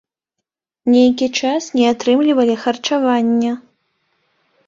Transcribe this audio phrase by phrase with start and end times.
[0.93, 3.51] Нейкі час не атрымлівалі харчаванне.